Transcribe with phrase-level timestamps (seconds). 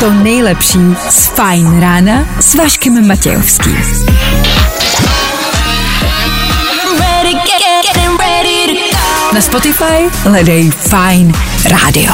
[0.00, 0.78] To nejlepší
[1.08, 3.76] z Fajn rána s Vaškem Matějovským.
[9.34, 11.32] Na Spotify hledej Fine
[11.70, 12.12] Radio.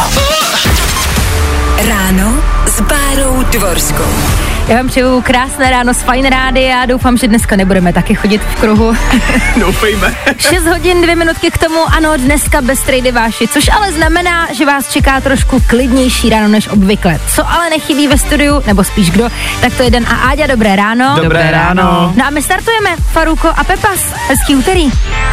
[1.89, 4.56] Ráno s Bárou Dvorskou.
[4.69, 8.43] Já vám přeju krásné ráno z Fine Rády a doufám, že dneska nebudeme taky chodit
[8.43, 8.97] v kruhu.
[9.61, 10.15] Doufejme.
[10.39, 14.67] 6 hodin, 2 minutky k tomu, ano, dneska bez trady váši, což ale znamená, že
[14.67, 17.21] vás čeká trošku klidnější ráno než obvykle.
[17.35, 19.29] Co ale nechybí ve studiu, nebo spíš kdo,
[19.61, 21.17] tak to je Den a Áďa, dobré ráno.
[21.23, 22.13] Dobré ráno.
[22.17, 24.93] No a my startujeme, Faruko a Pepas, hezký úterý.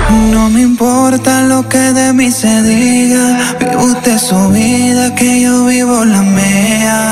[0.09, 3.55] No me importa lo que de mí se diga.
[3.59, 7.11] Vive usted su vida, que yo vivo la mía.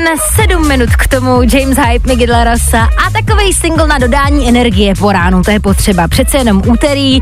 [0.00, 4.94] Hodin, 7 minut k tomu James Hype, Miguel Rosa a takový single na dodání energie
[4.94, 6.08] po ránu, to je potřeba.
[6.08, 7.20] Přece jenom úterý,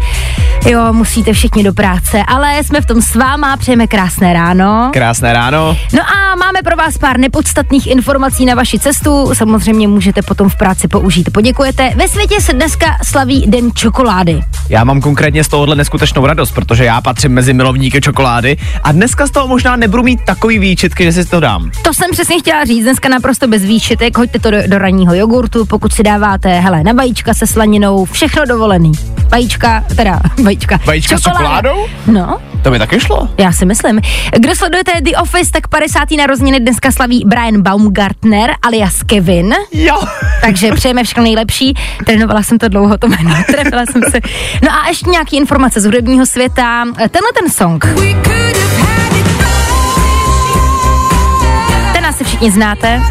[0.67, 4.91] jo, musíte všichni do práce, ale jsme v tom s váma, přejeme krásné ráno.
[4.93, 5.77] Krásné ráno.
[5.93, 9.35] No a máme pro vás pár nepodstatných informací na vaši cestu.
[9.35, 11.31] Samozřejmě můžete potom v práci použít.
[11.33, 11.93] Poděkujete.
[11.97, 14.41] Ve světě se dneska slaví Den čokolády.
[14.69, 19.27] Já mám konkrétně z tohohle neskutečnou radost, protože já patřím mezi milovníky čokolády a dneska
[19.27, 21.71] z toho možná nebudu mít takový výčitky, že si to dám.
[21.83, 25.67] To jsem přesně chtěla říct, dneska naprosto bez výčitek, hoďte to do, do ranního jogurtu,
[25.67, 28.93] pokud si dáváte, hele, na vajíčka se slaninou, všechno dovolený.
[29.29, 30.79] Vajíčka, teda vajíčka.
[30.87, 31.87] Vajíčka s čokoládou?
[32.07, 33.29] No, To by taky šlo.
[33.39, 34.01] já si myslím.
[34.39, 36.11] Kdo sledujete The Office, tak 50.
[36.19, 39.55] narozeniny dneska slaví Brian Baumgartner alias Kevin.
[39.73, 40.01] Jo.
[40.41, 41.75] Takže přejeme všechno nejlepší.
[42.07, 43.35] Trénovala jsem to dlouho, to jméno.
[43.47, 44.21] Trefila jsem se.
[44.63, 46.85] No a ještě nějaký informace z hudebního světa.
[46.97, 47.85] Tenhle ten song.
[47.85, 48.98] Ten
[52.19, 53.03] asi všichni znáte.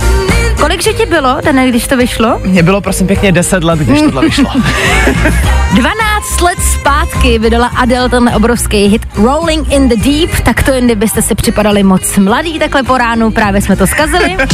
[0.60, 2.40] Kolik že ti bylo, ten, když to vyšlo?
[2.44, 4.46] Mně bylo prosím pěkně 10 let, když tohle vyšlo.
[5.74, 10.86] 12 let zpátky vydala Adele ten obrovský hit Rolling in the Deep, tak to jen
[10.86, 14.38] kdybyste si připadali moc mladý takhle po ránu, právě jsme to zkazili.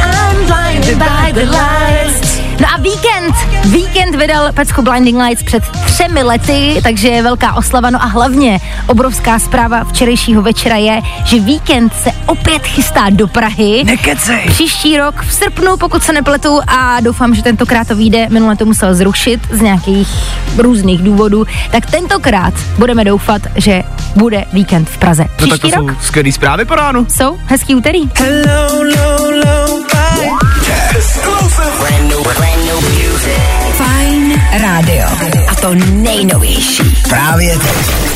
[0.00, 2.38] I'm blinded by the lights.
[2.60, 3.34] No a Weekend,
[3.72, 7.90] Weekend vydal pecku Blinding Lights před třemi lety, takže je velká oslava.
[7.90, 13.82] No a hlavně obrovská zpráva včerejšího večera je, že Weekend se opět chystá do Prahy.
[13.84, 14.44] Nekecej.
[14.48, 18.26] Příští rok v srpnu, pokud se nepletu a doufám, že tentokrát to vyjde.
[18.30, 20.08] Minule to musel zrušit z nějakých
[20.58, 21.46] různých důvodů.
[21.70, 23.82] Tak tentokrát budeme doufat, že
[24.16, 25.22] bude víkend v Praze.
[25.22, 27.06] No tak to Příští rok jsou skvělý zprávy po ránu.
[27.16, 28.10] jsou hezký úterý.
[28.18, 30.30] Hello, low, low, bye.
[35.60, 36.96] To nejnovější.
[37.08, 38.08] Právě teď.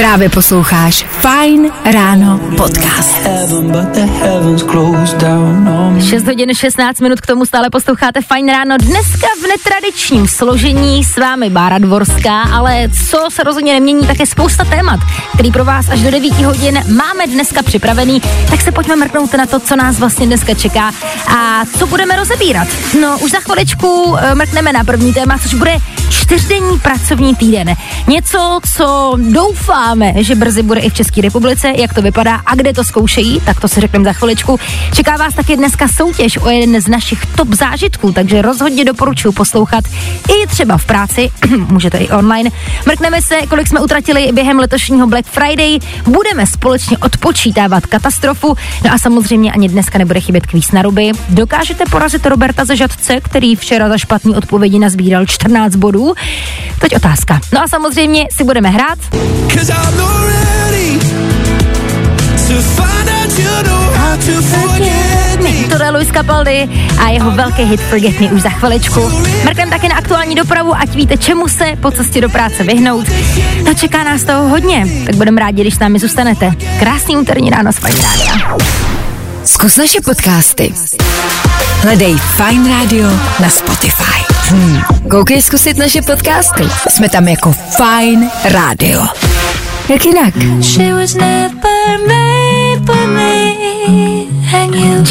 [0.00, 3.16] Právě posloucháš Fajn ráno podcast.
[3.16, 6.02] Heaven, but the heavens closed down on me.
[6.02, 8.76] 6 hodin 16 minut k tomu stále posloucháte Fajn ráno.
[8.78, 14.26] Dneska v netradičním složení s vámi Bára Dvorská, ale co se rozhodně nemění, tak je
[14.26, 15.00] spousta témat,
[15.34, 19.46] který pro vás až do 9 hodin máme dneska připravený, tak se pojďme mrknout na
[19.46, 20.92] to, co nás vlastně dneska čeká
[21.36, 22.68] a co budeme rozebírat.
[23.00, 25.76] No, už za chviličku eh, mrkneme na první téma, což bude
[26.10, 27.74] čtyřdenní pracovní týden.
[28.08, 32.72] Něco, co doufáme, že brzy bude i v České republice, jak to vypadá a kde
[32.72, 34.60] to zkoušejí, tak to si řekneme za chviličku.
[34.94, 39.84] Čeká vás taky dneska soutěž o jeden z našich top zážitků, takže rozhodně doporučuji poslouchat
[40.28, 41.30] i třeba v práci,
[41.68, 42.50] můžete i online.
[42.86, 48.98] Mrkneme se, kolik jsme utratili během letošního Black Friday, budeme společně odpočítávat katastrofu, no a
[48.98, 51.12] samozřejmě ani dneska nebude chybět kvíz na ruby.
[51.28, 55.99] Dokážete porazit Roberta ze Žadce, který včera za špatný odpovědi nazbíral 14 bodů?
[56.78, 57.40] Teď otázka.
[57.52, 59.64] No a samozřejmě si budeme hrát to
[65.66, 65.76] to.
[65.76, 66.68] To je Luis Capaldi
[66.98, 69.10] a jeho velký hit Forget Me už za chviličku.
[69.44, 73.06] Mrknem taky na aktuální dopravu, ať víte, čemu se po cestě do práce vyhnout.
[73.64, 76.52] No čeká nás toho hodně, tak budeme rádi, když s námi zůstanete.
[76.78, 78.58] Krásný úterní ráno s Fajn Rádia.
[79.44, 80.74] Zkus naše podcasty.
[81.82, 83.08] Hledej Fine Radio
[83.40, 84.29] na Spotify.
[84.50, 84.80] Hmm.
[85.10, 86.62] Koukej zkusit naše podcasty.
[86.88, 89.02] Jsme tam jako Fine Radio.
[89.88, 90.34] Jak jinak?
[90.62, 93.50] She was never made for me.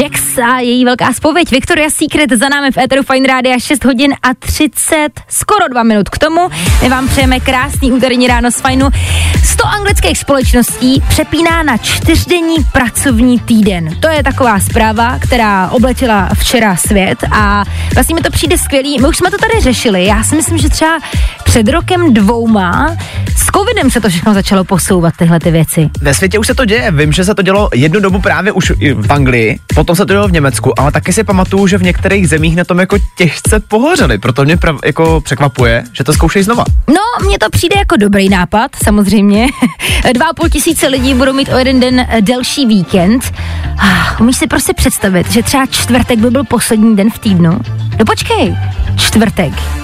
[0.02, 1.52] Jax a její velká spověď.
[1.52, 6.10] Victoria's Secret za námi v Eteru Fine Radio 6 hodin a 30, skoro 2 minut
[6.10, 6.50] k tomu.
[6.82, 8.90] My vám přejeme krásný úterní ráno s Fajnu.
[9.44, 13.96] 100 anglických společností přepíná na čtyřdenní pracovní týden.
[14.00, 17.64] To je taková zpráva, která obletěla včera svět a
[17.94, 19.00] vlastně mi to přijde skvělý.
[19.02, 20.06] My už jsme to tady řešili.
[20.06, 21.00] Já si myslím, že třeba
[21.44, 22.98] před rokem dvouma
[23.38, 25.90] s covidem se to všechno začalo posouvat, tyhle ty věci.
[26.02, 26.92] Ve světě už se to děje.
[26.92, 30.28] Vím, že se to dělo jednu dobu právě už v Anglii, potom se to dělo
[30.28, 34.18] v Německu, ale taky si pamatuju, že v některých zemích na tom jako těžce pohořeli.
[34.18, 36.64] Proto mě prav, jako překvapuje, že to zkoušej znova.
[36.88, 39.48] No, mně to přijde jako dobrý nápad, samozřejmě.
[40.14, 43.34] Dva a půl tisíce lidí budou mít o jeden den delší víkend.
[43.78, 47.60] Ah, Umíš si prostě představit, že třeba čtvrtek by byl poslední den v týdnu?
[48.00, 48.58] No počkej,
[48.98, 49.79] čtvrtek.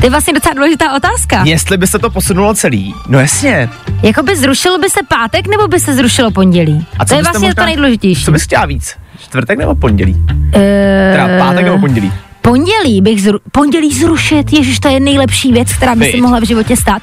[0.00, 1.42] To je vlastně docela důležitá otázka.
[1.44, 3.68] Jestli by se to posunulo celý, no jasně.
[4.02, 6.86] Jakoby zrušilo by se pátek, nebo by se zrušilo pondělí?
[6.98, 8.24] A co to je vlastně možná- to nejdůležitější.
[8.24, 8.94] Co bys chtěla víc?
[9.18, 10.16] Čtvrtek nebo pondělí?
[10.54, 12.12] Eh, Teda pátek nebo pondělí?
[12.42, 16.44] Pondělí bych zru, pondělí zrušit, ježiš, to je nejlepší věc, která by se mohla v
[16.46, 17.02] životě stát.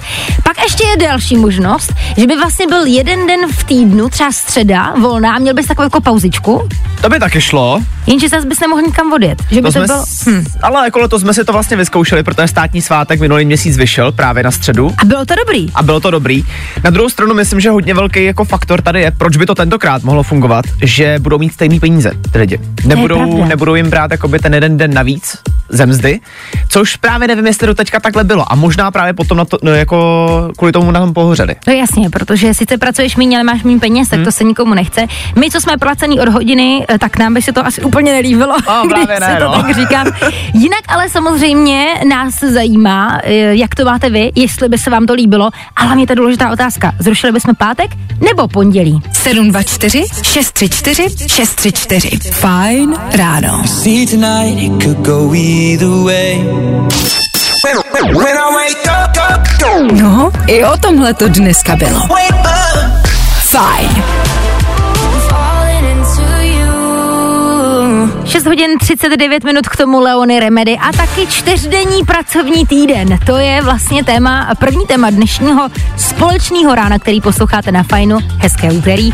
[0.68, 5.36] Ještě je další možnost, že by vlastně byl jeden den v týdnu, třeba středa, volná,
[5.36, 6.68] a měl bys takovou jako pauzičku,
[7.02, 7.82] To by taky šlo.
[8.08, 9.44] jenže zase bys nemohl nikam odjet.
[9.52, 10.46] Že by to, jsme, bylo, hm.
[10.64, 14.44] Ale jako letos jsme si to vlastně vyzkoušeli, protože státní svátek minulý měsíc vyšel právě
[14.44, 14.92] na středu.
[14.98, 15.68] A bylo to dobrý.
[15.76, 16.44] a bylo to dobrý.
[16.84, 20.04] Na druhou stranu myslím, že hodně velký jako faktor tady je, proč by to tentokrát
[20.04, 22.60] mohlo fungovat, že budou mít stejný peníze ty lidi.
[22.86, 25.38] Nebudou, nebudou jim brát jakoby ten jeden den navíc
[25.70, 26.20] ze mzdy,
[26.70, 29.72] což právě nevím, jestli do teďka takhle bylo a možná právě potom na to, no,
[29.72, 31.56] jako kvůli tomu na tom pohořeli.
[31.68, 35.08] No jasně, protože sice pracuješ méně, ale máš méně peněz, tak to se nikomu nechce.
[35.36, 38.56] My, co jsme placený od hodiny, eh, tak nám by se to asi úplně nelíbilo,
[38.68, 39.62] A, když právě se ne, to no.
[39.62, 40.08] tak říkám.
[40.54, 45.14] Jinak ale samozřejmě nás zajímá, eh, jak to máte vy, jestli by se vám to
[45.14, 46.92] líbilo, ale mě ta důležitá otázka.
[47.00, 47.92] Zrušili bychom pátek
[48.22, 49.02] nebo pondělí?
[49.14, 52.32] 724 634 634.
[52.32, 53.64] Fajn ráno.
[53.68, 56.38] See tonight, it could go either way.
[57.64, 57.76] When,
[58.16, 62.08] when I wake up, up, up, No, i o tomhle to dneska bylo.
[63.42, 64.04] Fajn.
[68.26, 73.20] 6 hodin 39 minut k tomu Leony Remedy a taky čtyřdenní pracovní týden.
[73.26, 78.20] To je vlastně téma, první téma dnešního společného rána, který posloucháte na Fajnu.
[78.38, 79.12] Hezké úterý.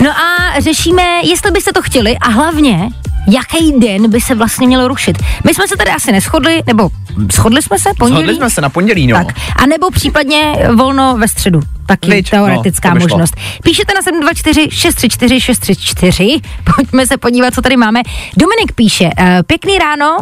[0.00, 2.88] No a řešíme, jestli byste to chtěli a hlavně,
[3.28, 5.18] jaký den by se vlastně mělo rušit.
[5.44, 6.90] My jsme se tady asi neschodli, nebo
[7.32, 8.20] shodli jsme se pondělí?
[8.20, 9.16] Shodli jsme se na pondělí, no.
[9.16, 11.60] Tak, a nebo případně volno ve středu.
[11.86, 13.08] Taky teoretická no, by šlo.
[13.08, 13.34] možnost.
[13.62, 16.40] Píšete na 724 634 634.
[16.76, 18.00] Pojďme se podívat, co tady máme.
[18.36, 20.16] Dominik píše, eh, pěkný ráno,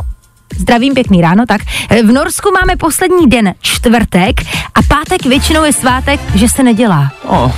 [0.56, 1.60] Zdravím, pěkný ráno, tak.
[1.90, 4.40] Eh, V Norsku máme poslední den čtvrtek
[4.74, 7.12] a pátek většinou je svátek, že se nedělá.
[7.24, 7.52] Oh,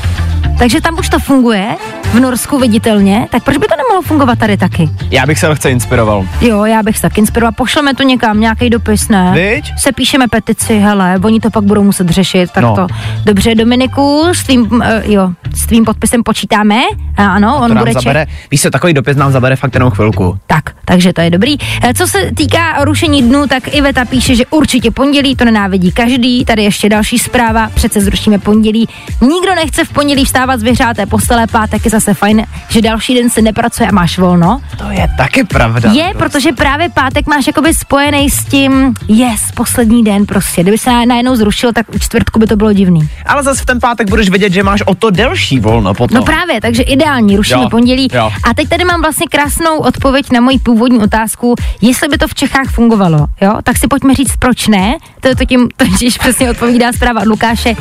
[0.60, 4.56] Takže tam už to funguje, v Norsku viditelně, tak proč by to nemohlo fungovat tady
[4.56, 4.90] taky?
[5.10, 6.26] já bych se lehce inspiroval.
[6.40, 7.52] Jo, já bych se tak inspirovala.
[7.52, 9.32] Pošleme to někam, nějaký dopis, ne?
[9.34, 9.72] Viď?
[9.78, 12.74] Se píšeme petici, hele, oni to pak budou muset řešit, tak No.
[12.76, 12.86] to.
[13.24, 16.80] Dobře, Dominiku, s tvým, uh, jo, s tvým podpisem počítáme.
[17.16, 19.74] A ano, on to nám bude ček- zabere, víš co, takový dopis nám zabere fakt
[19.74, 20.38] jenom chvilku.
[20.46, 21.56] Tak, takže to je dobrý.
[21.82, 26.44] Eh, Co se týká rušení dnů, tak Iveta píše, že určitě pondělí, to nenávidí každý.
[26.44, 28.88] Tady ještě další zpráva, přece zrušíme pondělí.
[29.20, 33.30] Nikdo nechce v pondělí vstávat z vyhřáté postele, pátek je zase fajn, že další den
[33.30, 34.60] se nepracuje a máš volno.
[34.78, 35.90] To je taky pravda.
[35.92, 40.62] Je, protože právě pátek máš jakoby spojený s tím, yes, poslední den prostě.
[40.62, 43.08] Kdyby se najednou zrušil, tak u čtvrtku by to bylo divný.
[43.26, 46.14] Ale zase v ten pátek budeš vědět, že máš o to delší volno potom.
[46.16, 48.08] No právě, takže ideální, rušíme pondělí.
[48.12, 48.30] jo.
[48.44, 52.34] A teď tady mám vlastně krásnou odpověď na moji původní otázku, jestli by to v
[52.34, 53.52] Čechách fungovalo, jo?
[53.62, 54.96] Tak si pojďme říct, proč ne.
[55.20, 57.74] To je to tím, totiž přesně odpovídá zpráva od Lukáše.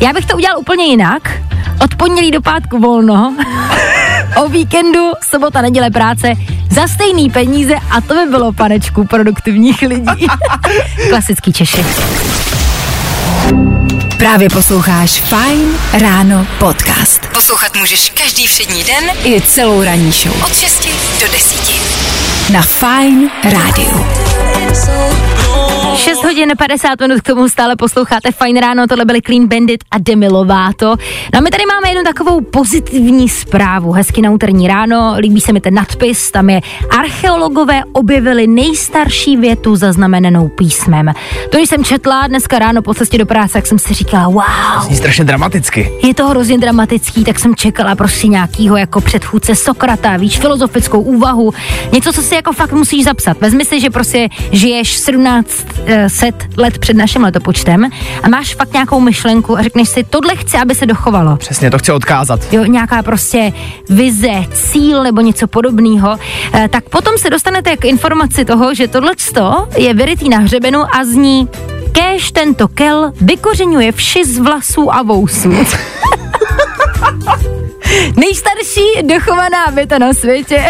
[0.00, 1.30] Já bych to udělal úplně jinak.
[1.84, 3.36] Od pondělí do pátku volno.
[4.36, 6.32] o víkendu, sobota, neděle práce,
[6.70, 10.26] za stejný peníze a to by bylo, panečku, produktivních lidí.
[11.08, 11.84] Klasický Češi.
[14.18, 17.26] Právě posloucháš Fajn ráno podcast.
[17.26, 20.42] Poslouchat můžeš každý všední den i celou ranní show.
[20.46, 20.88] Od 6
[21.20, 22.52] do 10.
[22.52, 24.06] Na Fajn rádiu.
[25.96, 29.98] 6 hodin 50 minut k tomu stále posloucháte Fajn ráno, tohle byly Clean Bandit a
[29.98, 30.86] Demi Lovato.
[31.34, 35.52] No a my tady máme jednu takovou pozitivní zprávu, hezky na úterní ráno, líbí se
[35.52, 36.60] mi ten nadpis, tam je
[36.98, 41.12] archeologové objevili nejstarší větu zaznamenanou písmem.
[41.50, 44.42] To, když jsem četla dneska ráno po cestě do práce, tak jsem si říkala, wow,
[44.86, 45.92] Zní strašně dramaticky.
[46.02, 51.52] je to hrozně dramatický, tak jsem čekala prostě nějakýho jako předchůdce Sokrata, víš, filozofickou úvahu,
[51.92, 53.40] něco, co si jako fakt musíš zapsat.
[53.40, 57.90] Vezmi si, že prostě žiješ 17, eh, set let před naším letopočtem
[58.22, 61.36] a máš fakt nějakou myšlenku a řekneš si, tohle chci, aby se dochovalo.
[61.36, 62.52] Přesně, to chci odkázat.
[62.52, 63.52] Jo, nějaká prostě
[63.90, 66.18] vize, cíl nebo něco podobného,
[66.54, 69.12] eh, tak potom se dostanete k informaci toho, že tohle
[69.76, 71.48] je vyrytý na hřebenu a zní
[71.92, 75.52] Kéž tento kel vykořenuje vši z vlasů a vousů.
[78.16, 80.64] Nejstarší dochovaná věta na světě.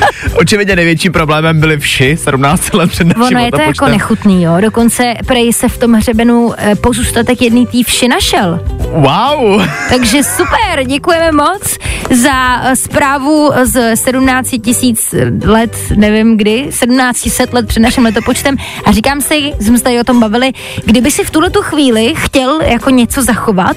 [0.34, 4.56] Očividně největší problémem byly vši 17 let před naším Ono je to jako nechutný, jo.
[4.60, 8.60] Dokonce prej se v tom hřebenu eh, pozůstatek jedný tý vši našel.
[8.92, 9.62] Wow!
[9.88, 11.76] Takže super, děkujeme moc
[12.22, 15.14] za eh, zprávu z 17 tisíc
[15.44, 20.04] let, nevím kdy, 1700 let před naším letopočtem a říkám si, jsme se tady o
[20.04, 20.52] tom bavili,
[20.84, 23.76] kdyby si v tuhle tu chvíli chtěl jako něco zachovat,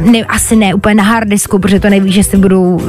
[0.00, 2.84] ne, asi ne úplně na harddisku, protože to nevíš, že si budou eh,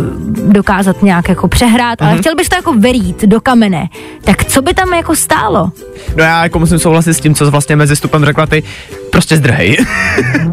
[0.53, 2.09] dokázat nějak jako přehrát, Mhm.
[2.09, 3.87] ale chtěl bys to jako verít do kamene,
[4.23, 5.71] tak co by tam jako stálo?
[6.15, 8.63] No já jako musím souhlasit s tím, co vlastně mezi stupem řekla ty,
[9.11, 9.77] prostě zdrhej.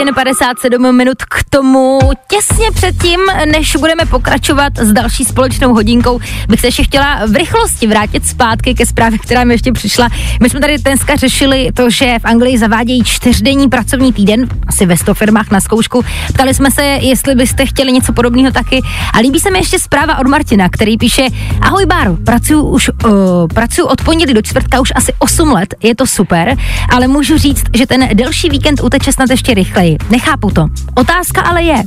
[0.00, 1.98] 6 hodin 57 minut k tomu.
[2.30, 3.20] Těsně předtím,
[3.52, 8.74] než budeme pokračovat s další společnou hodinkou, bych se ještě chtěla v rychlosti vrátit zpátky
[8.74, 10.08] ke zprávě, která mi ještě přišla.
[10.42, 14.96] My jsme tady dneska řešili to, že v Anglii zavádějí čtyřdenní pracovní týden, asi ve
[14.96, 16.04] 100 firmách na zkoušku.
[16.28, 18.80] Ptali jsme se, jestli byste chtěli něco podobného taky.
[19.14, 21.26] A líbí se mi ještě zpráva od Martina, který píše:
[21.60, 23.12] Ahoj Báro, pracuji už uh,
[23.54, 26.56] pracuji od pondělí do čtvrtka už asi 8 let, je to super,
[26.92, 29.89] ale můžu říct, že ten delší víkend uteče snad ještě rychleji.
[30.10, 30.66] Nechápu to.
[30.94, 31.82] Otázka ale je,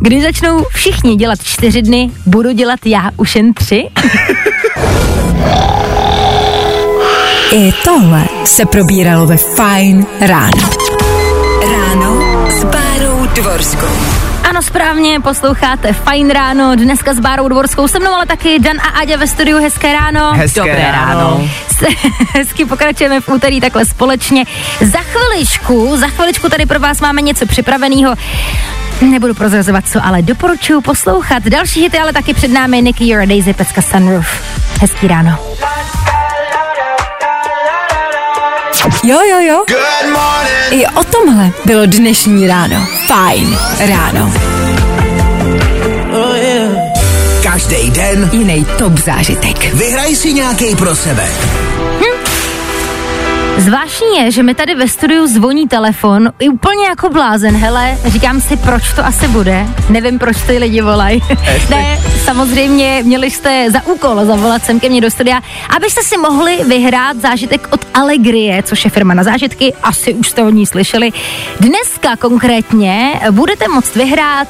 [0.00, 3.88] když začnou všichni dělat čtyři dny, budu dělat já už jen tři?
[7.52, 10.70] I tohle se probíralo ve Fine ráno.
[11.62, 14.17] Ráno s Bárou Dvorskou.
[14.48, 18.88] Ano, správně, posloucháte Fajn ráno, dneska s Bárou Dvorskou, se mnou ale taky Dan a
[18.88, 20.32] Aďa ve studiu, hezké ráno.
[20.32, 21.48] Hezké Dobré ráno.
[22.34, 24.44] Hezky pokračujeme v úterý takhle společně.
[24.80, 28.14] Za chviličku, za chviličku tady pro vás máme něco připraveného.
[29.00, 31.42] Nebudu prozrazovat co, ale doporučuji poslouchat.
[31.42, 34.28] Další hity ale taky před námi Nicky Your Daisy, Pecka Sunroof.
[34.80, 35.38] Hezký ráno.
[39.04, 39.64] Jo, jo, jo.
[40.70, 42.86] I o tomhle bylo dnešní ráno.
[43.06, 44.32] Fajn ráno.
[47.42, 49.74] Každý den Jiný top zážitek.
[49.74, 51.28] vyhraj si nějaký pro sebe.
[53.58, 58.40] Zvláštní je, že mi tady ve studiu zvoní telefon, i úplně jako blázen, hele, říkám
[58.40, 61.22] si, proč to asi bude, nevím, proč ty lidi volají.
[61.70, 61.98] ne,
[62.28, 65.40] samozřejmě měli jste za úkol zavolat sem ke mně do studia,
[65.76, 70.42] abyste si mohli vyhrát zážitek od Allegrie, což je firma na zážitky, asi už jste
[70.42, 71.10] o ní slyšeli.
[71.60, 74.48] Dneska konkrétně budete moct vyhrát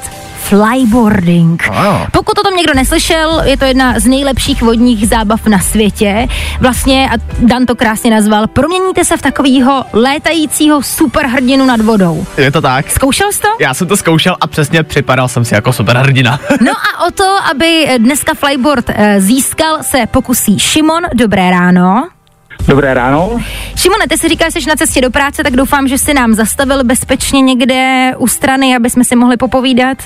[0.49, 1.63] flyboarding.
[2.11, 6.27] Pokud o tom někdo neslyšel, je to jedna z nejlepších vodních zábav na světě.
[6.59, 12.25] Vlastně, a Dan to krásně nazval, proměníte se v takového létajícího superhrdinu nad vodou.
[12.37, 12.91] Je to tak?
[12.91, 13.47] Zkoušel jsi to?
[13.59, 16.39] Já jsem to zkoušel a přesně připadal jsem si jako superhrdina.
[16.61, 21.03] No a o to, aby dneska flyboard eh, získal, se pokusí Šimon.
[21.13, 22.07] Dobré ráno.
[22.67, 23.41] Dobré ráno.
[23.75, 26.33] Šimone, ty si říkal, že jsi na cestě do práce, tak doufám, že jsi nám
[26.33, 29.97] zastavil bezpečně někde u strany, aby jsme si mohli popovídat.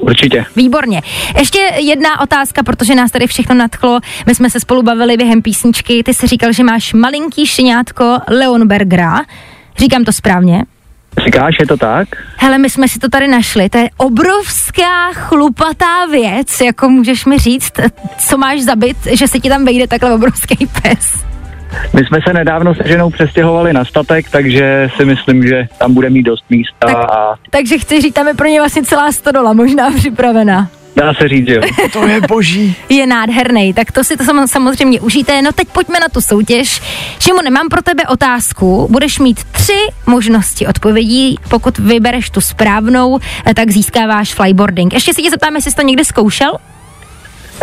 [0.00, 0.44] Určitě.
[0.56, 1.02] Výborně.
[1.38, 4.00] Ještě jedna otázka, protože nás tady všechno nadchlo.
[4.26, 6.02] My jsme se spolu bavili během písničky.
[6.02, 9.20] Ty jsi říkal, že máš malinký šňátko Leonbergera.
[9.78, 10.64] Říkám to správně?
[11.24, 12.08] Říkáš, je to tak?
[12.36, 13.68] Hele, my jsme si to tady našli.
[13.68, 17.72] To je obrovská chlupatá věc, jako můžeš mi říct,
[18.28, 21.29] co máš zabit, že se ti tam vejde takhle obrovský pes.
[21.92, 26.10] My jsme se nedávno se ženou přestěhovali na statek, takže si myslím, že tam bude
[26.10, 29.52] mít dost místa Tak- a Takže chci říct, tam je pro ně vlastně celá stodola
[29.52, 30.68] možná připravená.
[30.96, 31.62] dá se říct, že jo.
[31.92, 32.76] To je boží.
[32.88, 35.42] je nádherný, tak to si to sam- samozřejmě užijte.
[35.42, 36.82] No teď pojďme na tu soutěž.
[37.20, 38.88] Šimone, mám pro tebe otázku.
[38.90, 41.36] Budeš mít tři možnosti odpovědí.
[41.50, 44.92] Pokud vybereš tu správnou, eh, tak získáváš flyboarding.
[44.94, 46.52] Ještě si tě zeptám, jestli jsi to někdy zkoušel?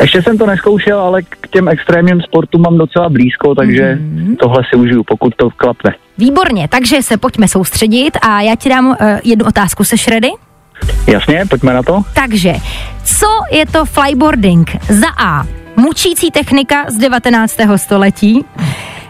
[0.01, 4.36] Ještě jsem to neskoušel, ale k těm extrémním sportům mám docela blízko, takže Mhm.
[4.36, 5.96] tohle si užiju, pokud to klapne.
[6.18, 9.84] Výborně, takže se pojďme soustředit a já ti dám uh, jednu otázku.
[9.84, 10.30] Seš ready?
[11.08, 12.01] Jasně, pojďme na to.
[12.16, 12.54] Takže,
[13.06, 14.72] co je to flyboarding?
[14.89, 15.44] Za A.
[15.75, 17.58] Mučící technika z 19.
[17.75, 18.46] století.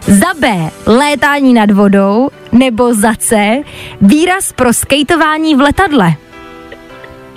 [0.00, 0.70] Za B.
[0.86, 2.28] Létání nad vodou.
[2.52, 3.62] Nebo za C.
[4.00, 6.12] Výraz pro skejtování v letadle.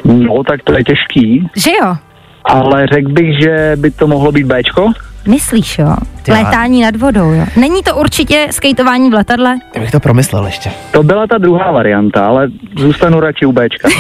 [0.05, 1.95] No, tak to je těžký, Že jo?
[2.45, 4.91] Ale řekl bych, že by to mohlo být Bčko.
[5.27, 5.95] Myslíš jo?
[6.23, 6.37] Ty jo.
[6.37, 7.45] Létání nad vodou, jo?
[7.55, 9.59] Není to určitě skejtování v letadle?
[9.75, 10.71] Já bych to promyslel ještě.
[10.91, 13.89] To byla ta druhá varianta, ale zůstanu radši u Bčka.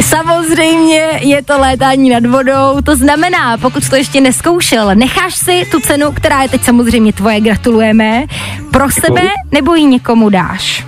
[0.00, 5.80] Samozřejmě je to létání nad vodou, to znamená, pokud to ještě neskoušel, necháš si tu
[5.80, 8.24] cenu, která je teď samozřejmě tvoje, gratulujeme,
[8.72, 10.84] pro sebe nebo ji někomu dáš?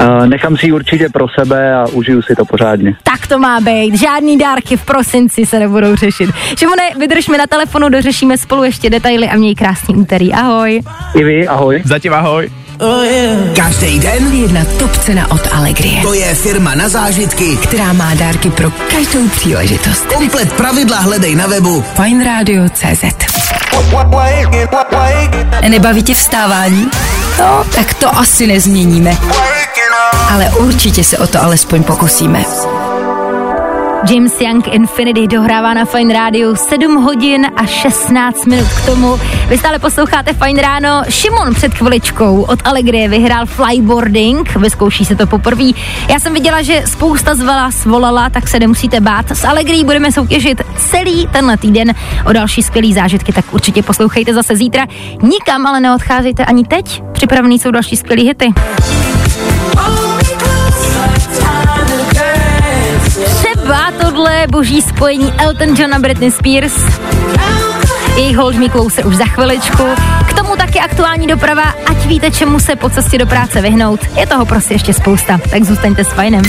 [0.00, 2.96] Uh, nechám si ji určitě pro sebe a užiju si to pořádně.
[3.02, 3.94] Tak to má být.
[4.00, 6.30] Žádný dárky v prosinci se nebudou řešit.
[6.58, 10.32] Šimone, vydrž mi na telefonu, dořešíme spolu ještě detaily a měj krásný úterý.
[10.32, 10.80] Ahoj.
[11.14, 11.82] I vy, ahoj.
[11.84, 12.50] Zatím ahoj.
[13.56, 17.56] Každý den Jedna top cena od Allegrie, to je firma na zážitky.
[17.56, 20.06] která má dárky pro každou příležitost.
[20.06, 21.84] Komplet pravidla hledej na webu.
[22.02, 22.44] Fine
[25.68, 26.88] Nebaví tě vstávání?
[27.38, 29.16] No, tak to asi nezměníme.
[30.34, 32.44] Ale určitě se o to alespoň pokusíme.
[34.10, 39.20] James Young Infinity dohrává na Fine Radio 7 hodin a 16 minut k tomu.
[39.48, 41.02] Vy stále posloucháte Fine Ráno.
[41.08, 45.64] Šimon před chviličkou od Allegrie vyhrál flyboarding, vyzkouší se to poprvé.
[46.10, 49.30] Já jsem viděla, že spousta z vás volala, tak se nemusíte bát.
[49.30, 51.94] S Allegrií budeme soutěžit celý tenhle týden
[52.26, 54.86] o další skvělý zážitky, tak určitě poslouchejte zase zítra.
[55.22, 57.02] Nikam ale neodcházejte ani teď.
[57.12, 58.52] Připravený jsou další skvělý hity.
[63.74, 66.72] Třeba tohle boží spojení Elton John a Britney Spears.
[68.16, 69.82] Jejich Hold Me Closer už za chviličku.
[70.28, 74.00] K tomu taky aktuální doprava, ať víte, čemu se po cestě do práce vyhnout.
[74.16, 76.42] Je toho prostě ještě spousta, tak zůstaňte s fajnem.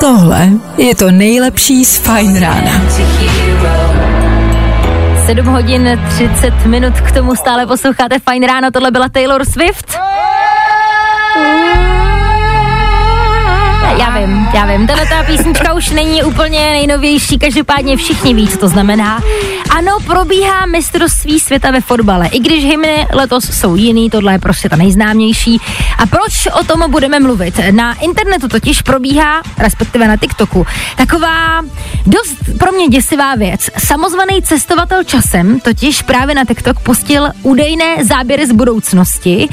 [0.00, 2.72] Tohle je to nejlepší z Fine rána.
[5.26, 9.98] 7 hodin 30 minut k tomu stále posloucháte Fajn ráno, tohle byla Taylor Swift.
[11.36, 11.95] Ooh.
[13.98, 18.58] Já vím, já vím, tahle ta písnička už není úplně nejnovější, každopádně všichni ví, co
[18.58, 19.22] to znamená.
[19.70, 24.68] Ano, probíhá mistrovství světa ve fotbale, i když hymny letos jsou jiný, tohle je prostě
[24.68, 25.60] ta nejznámější.
[25.98, 27.60] A proč o tom budeme mluvit?
[27.70, 31.62] Na internetu totiž probíhá, respektive na TikToku, taková
[32.06, 33.70] dost pro mě děsivá věc.
[33.78, 39.48] Samozvaný cestovatel časem totiž právě na TikTok pustil údajné záběry z budoucnosti.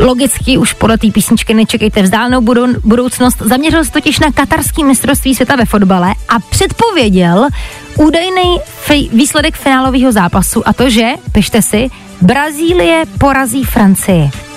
[0.00, 3.36] Logicky už podle té písničky nečekejte vzdálenou budou, budoucnost.
[3.40, 7.48] Zaměřil se totiž na katarský mistrovství světa ve fotbale a předpověděl
[7.96, 11.88] údajný fej, výsledek finálového zápasu a to, že, pište si,
[12.20, 14.51] Brazílie porazí Francii.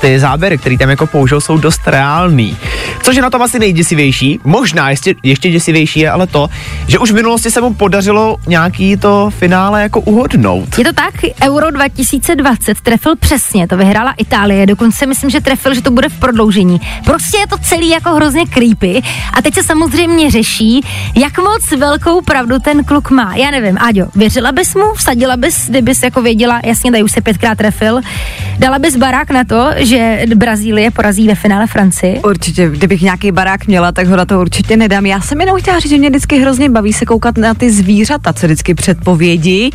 [0.00, 2.56] Ty záběry, které tam jako použil, jsou dost reální.
[3.02, 6.48] Což je na tom asi nejděsivější, možná ještě, ještě děsivější je ale to,
[6.86, 10.78] že už v minulosti se mu podařilo nějaký to finále jako uhodnout.
[10.78, 15.82] Je to tak, Euro 2020 trefil přesně, to vyhrála Itálie, dokonce myslím, že trefil, že
[15.82, 16.80] to bude v prodloužení.
[17.04, 19.02] Prostě je to celý jako hrozně creepy
[19.34, 20.80] a teď se samozřejmě řeší,
[21.16, 23.34] jak moc velkou pravdu ten kluk má.
[23.34, 27.20] Já nevím, Aďo, věřila bys mu, vsadila bys, kdybys jako věděla, jasně, tady už se
[27.20, 28.00] pětkrát trefil,
[28.58, 32.20] dala bys barák na to, že Brazílie porazí ve finále Francii?
[32.20, 35.06] Určitě, kdybych nějaký barák měla, tak ho na to určitě nedám.
[35.06, 38.32] Já jsem jenom chtěla říct, že mě vždycky hrozně baví se koukat na ty zvířata,
[38.32, 39.70] co vždycky předpovědí.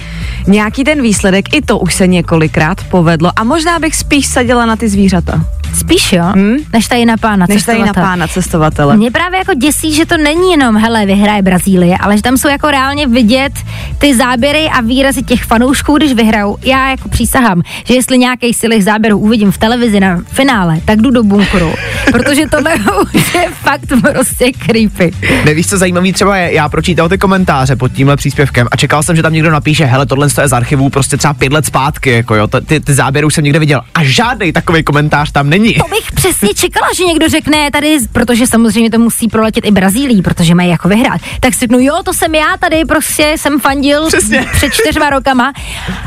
[0.47, 3.31] Nějaký ten výsledek, i to už se několikrát povedlo.
[3.35, 6.55] A možná bych spíš sadila na ty zvířata, Spíš jo, Hmm?
[6.73, 8.07] než tady na pána než tady na cestovatele.
[8.07, 8.97] pána cestovatele.
[8.97, 12.47] Mě právě jako děsí, že to není jenom, hele, vyhraje Brazílie, ale že tam jsou
[12.47, 13.51] jako reálně vidět
[13.97, 16.57] ty záběry a výrazy těch fanoušků, když vyhrajou.
[16.61, 21.01] Já jako přísahám, že jestli nějaký z těch záběrů uvidím v televizi na finále, tak
[21.01, 21.73] jdu do bunkru,
[22.11, 22.75] protože tohle
[23.15, 23.81] už je fakt
[24.13, 25.11] prostě creepy.
[25.45, 29.15] Nevíš, co zajímavý třeba je, já pročítal ty komentáře pod tímhle příspěvkem a čekal jsem,
[29.15, 32.35] že tam někdo napíše, hele, tohle je z archivů prostě třeba pět let zpátky, jako
[32.35, 33.81] jo, ty, ty záběry už jsem někde viděl.
[33.95, 35.62] A žádný takový komentář tam není.
[35.73, 40.21] To bych přesně čekala, že někdo řekne tady, protože samozřejmě to musí proletět i Brazílii,
[40.21, 41.21] protože mají jako vyhrát.
[41.39, 44.45] Tak si řeknu, jo, to jsem já tady, prostě jsem fandil Přesně.
[44.51, 45.53] před čtyřma rokama,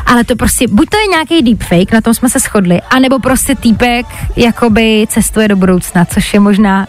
[0.07, 3.55] ale to prostě, buď to je nějaký deepfake, na tom jsme se shodli, anebo prostě
[3.55, 6.87] týpek jakoby cestuje do budoucna, což je možná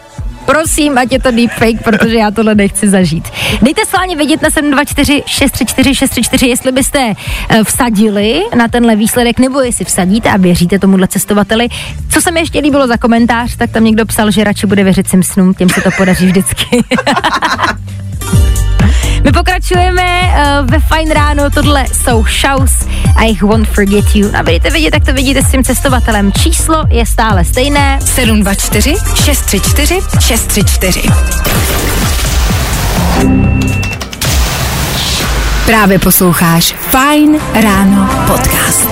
[0.48, 3.28] Prosím, ať je to deepfake, protože já tohle nechci zažít.
[3.62, 7.14] Dejte schválně vědět na 724 634 634, jestli byste
[7.48, 11.68] eh, vsadili na tenhle výsledek, nebo jestli vsadíte a věříte tomuhle cestovateli.
[12.08, 15.08] Co se mi ještě líbilo za komentář, tak tam někdo psal, že radši bude věřit
[15.08, 16.84] Simpsonům, těm se to podaří vždycky.
[19.24, 22.72] My pokračujeme uh, ve Fine ráno, tohle jsou Shows
[23.16, 24.30] a jich Won't Forget You.
[24.36, 26.32] A budete vidět, jak to vidíte s tím cestovatelem.
[26.32, 27.98] Číslo je stále stejné.
[28.04, 31.02] 724 634 634.
[35.66, 38.88] Právě posloucháš Fine Ráno podcast.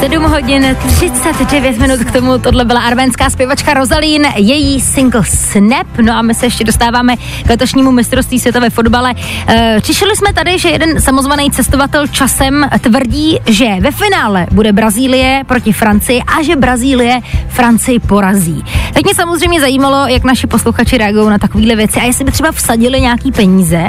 [0.00, 6.12] 7 hodin 39 minut k tomu, tohle byla arménská zpěvačka Rosalín, její single Snap, no
[6.12, 9.14] a my se ještě dostáváme k letošnímu mistrovství světa ve fotbale.
[9.48, 15.42] E, Čišili jsme tady, že jeden samozvaný cestovatel časem tvrdí, že ve finále bude Brazílie
[15.46, 18.64] proti Francii a že Brazílie Francii porazí.
[18.94, 22.52] Teď mě samozřejmě zajímalo, jak naši posluchači reagují na takovéhle věci a jestli by třeba
[22.52, 23.86] vsadili nějaký peníze,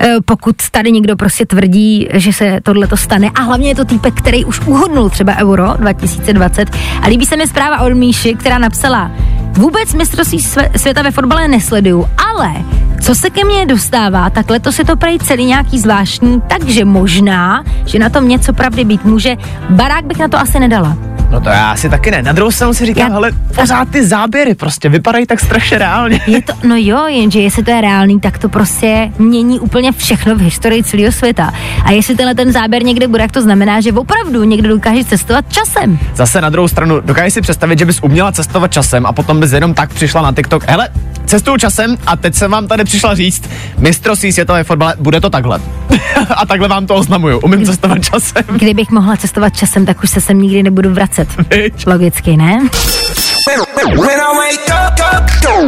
[0.00, 3.30] e, pokud tady někdo prostě tvrdí, že se tohle to stane.
[3.34, 6.76] A hlavně je to týpek, který už uhodnul třeba Euro 2020.
[7.02, 9.10] A líbí se mi zpráva od Míši, která napsala,
[9.52, 10.42] vůbec mistrovství
[10.76, 12.54] světa ve fotbale nesleduju, ale
[13.00, 17.64] co se ke mně dostává, tak letos je to prej celý nějaký zvláštní, takže možná,
[17.86, 19.36] že na tom něco pravdy být může.
[19.70, 20.96] Barák bych na to asi nedala.
[21.30, 22.22] No to já si taky ne.
[22.22, 26.20] Na druhou stranu si říkám, Já- ale pořád ty záběry prostě vypadají tak strašně reálně.
[26.26, 30.34] Je to, no jo, jenže jestli to je reálný, tak to prostě mění úplně všechno
[30.36, 31.52] v historii celého světa.
[31.84, 35.44] A jestli tenhle ten záběr někde bude, tak to znamená, že opravdu někdo dokáže cestovat
[35.52, 35.98] časem.
[36.14, 39.52] Zase na druhou stranu, dokážeš si představit, že bys uměla cestovat časem a potom bys
[39.52, 40.64] jenom tak přišla na TikTok.
[40.68, 40.88] Hele,
[41.26, 45.60] cestuju časem a teď jsem vám tady přišla říct, mistrovství světové fotbale, bude to takhle.
[46.36, 47.38] a takhle vám to oznamuju.
[47.40, 48.42] Umím cestovat časem.
[48.52, 51.17] Kdybych mohla cestovat časem, tak už se sem nikdy nebudu vracet.
[51.50, 51.86] Viď?
[51.90, 52.58] Logicky, ne?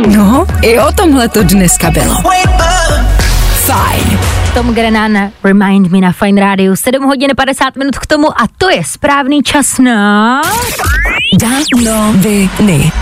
[0.06, 2.14] No, i o tomhle to dneska bylo.
[3.54, 4.18] Fajn.
[4.54, 8.70] Tom Grennan, Remind Me na Fine Radio, 7 hodin 50 minut k tomu a to
[8.70, 10.42] je správný čas na...
[11.40, 12.92] Danoviny.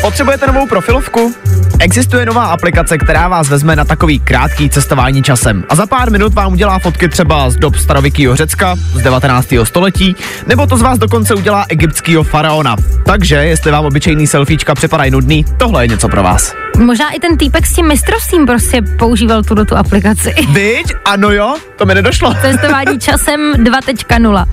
[0.00, 1.34] Potřebujete novou profilovku?
[1.78, 6.34] Existuje nová aplikace, která vás vezme na takový krátký cestování časem a za pár minut
[6.34, 9.48] vám udělá fotky třeba z dob starověkého Řecka z 19.
[9.64, 12.76] století, nebo to z vás dokonce udělá egyptského faraona.
[13.06, 16.54] Takže, jestli vám obyčejný selfiečka připadají nudný, tohle je něco pro vás.
[16.78, 20.34] Možná i ten týpek s tím mistrovstvím prostě používal tuto tu aplikaci.
[20.48, 20.92] Byť?
[21.04, 22.34] Ano jo, to mi nedošlo.
[22.34, 24.44] Cestování časem 2.0.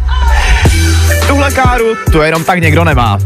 [1.27, 3.17] Tuhle káru tu jenom tak někdo nemá.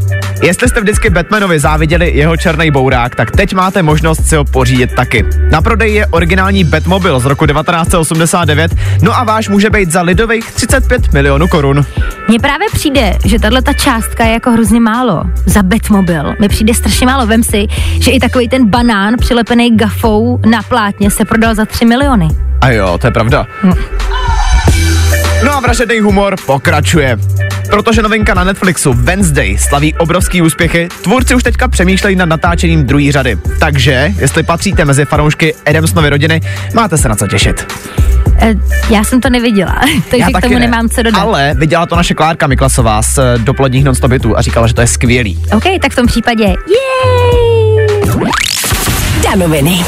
[0.44, 4.96] Jestli jste vždycky Batmanovi záviděli jeho černý bourák, tak teď máte možnost si ho pořídit
[4.96, 5.26] taky.
[5.52, 10.52] Na prodej je originální Batmobil z roku 1989, no a váš může být za lidových
[10.52, 11.86] 35 milionů korun.
[12.28, 15.24] Mně právě přijde, že tahle ta částka je jako hrozně málo.
[15.46, 17.28] Za Batmobil mi přijde strašně málo.
[17.28, 17.68] Vem si,
[18.00, 22.28] že i takový ten banán přilepený gafou na plátně se prodal za 3 miliony.
[22.62, 23.48] A jo, to je pravda.
[25.46, 27.18] No a vražedný humor pokračuje.
[27.70, 33.12] Protože novinka na Netflixu Wednesday slaví obrovský úspěchy, tvůrci už teďka přemýšlejí nad natáčením druhé
[33.12, 33.38] řady.
[33.60, 36.42] Takže, jestli patříte mezi fanoušky Adamsnovy rodiny,
[36.74, 37.74] máte se na co těšit.
[38.42, 38.56] E,
[38.90, 39.76] já jsem to neviděla,
[40.12, 40.60] takže Já k tomu ne.
[40.60, 41.22] nemám co dodat.
[41.22, 43.96] Ale viděla to naše Klárka Miklasová z eh, dopoledních non
[44.36, 45.40] a říkala, že to je skvělý.
[45.56, 47.88] OK, tak v tom případě, yay!
[49.24, 49.86] Danoviny.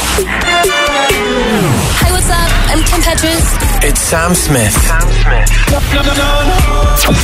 [3.92, 4.92] It's Sam Smith.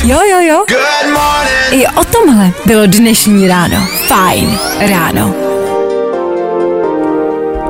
[0.04, 0.64] Jo, jo, jo.
[1.70, 3.86] I o tomhle bylo dnešní ráno.
[4.08, 5.47] Fajn ráno.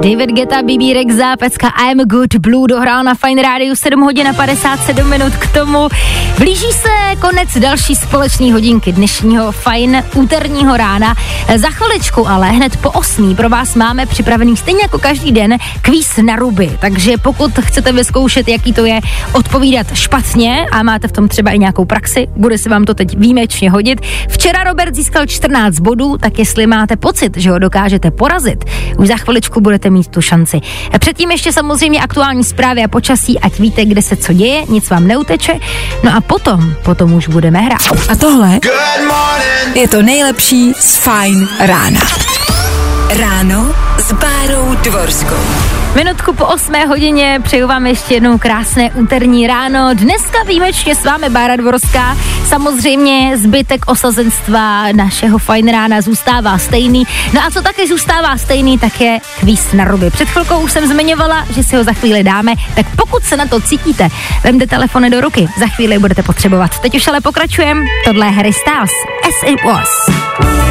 [0.02, 4.32] David Geta, BB Rexa, pecka I'm Good Blue dohrál na Fine Radio 7 hodin a
[4.32, 5.88] 57 minut k tomu.
[6.38, 11.14] Blíží se konec další společné hodinky dnešního Fine úterního rána.
[11.56, 16.16] Za chviličku ale hned po 8 pro vás máme připravený stejně jako každý den kvíz
[16.16, 16.70] na ruby.
[16.80, 19.00] Takže pokud chcete vyzkoušet, jaký to je
[19.32, 23.18] odpovídat špatně a máte v tom třeba i nějakou praxi, bude se vám to teď
[23.18, 24.00] výjimečně hodit.
[24.28, 28.64] Včera Robert získal 14 bodů, tak jestli máte pocit, že ho dokážete porazit,
[28.98, 30.60] už za chviličku budete mít tu šanci.
[30.98, 35.06] Předtím ještě samozřejmě aktuální zprávy a počasí, ať víte, kde se co děje, nic vám
[35.06, 35.54] neuteče.
[36.04, 37.80] No a potom, potom už budeme hrát.
[38.08, 38.60] A tohle
[39.74, 42.00] je to nejlepší z Fajn rána.
[43.10, 45.77] Ráno s Bárou Dvorskou.
[45.94, 49.94] Minutku po 8 hodině přeju vám ještě jednou krásné úterní ráno.
[49.94, 52.16] Dneska výjimečně s vámi Bára Dvorská.
[52.46, 57.02] Samozřejmě zbytek osazenstva našeho fajn rána zůstává stejný.
[57.34, 60.10] No a co taky zůstává stejný, tak je kvíz na ruby.
[60.10, 63.46] Před chvilkou už jsem zmiňovala, že si ho za chvíli dáme, tak pokud se na
[63.46, 64.08] to cítíte,
[64.44, 66.78] vemte telefony do ruky, za chvíli budete potřebovat.
[66.78, 67.80] Teď už ale pokračujeme.
[68.04, 68.90] Tohle je Harry Styles.
[69.28, 70.67] As it was.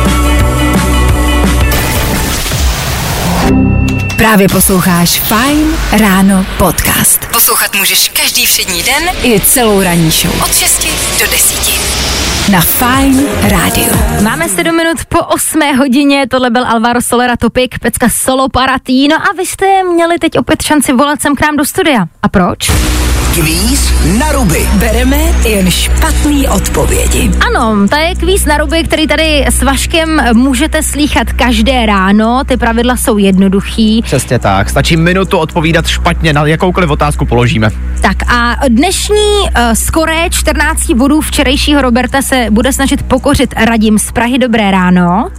[4.17, 7.25] Právě posloucháš Fajn ráno podcast.
[7.32, 10.43] Poslouchat můžeš každý všední den i celou ranní show.
[10.43, 10.88] Od 6
[11.19, 12.51] do 10.
[12.51, 13.91] Na Fajn rádiu.
[14.21, 19.15] Máme 7 minut po 8 hodině, tohle byl Alvaro Solera Topic, pecka Solo Paratí, no
[19.15, 22.06] a vy jste měli teď opět šanci volat sem k nám do studia.
[22.23, 22.69] A proč?
[23.38, 24.67] Kvíz na ruby.
[24.80, 25.17] Bereme
[25.50, 27.32] jen špatný odpovědi.
[27.47, 32.43] Ano, to je kvíz na ruby, který tady s Vaškem můžete slýchat každé ráno.
[32.43, 34.02] Ty pravidla jsou jednoduchý.
[34.02, 34.69] Přesně tak.
[34.69, 37.69] Stačí minutu odpovídat špatně na jakoukoliv otázku položíme.
[38.02, 44.12] Tak a dnešní uh, skoré 14 bodů včerejšího Roberta se bude snažit pokořit Radim z
[44.12, 44.38] Prahy.
[44.38, 45.30] Dobré ráno.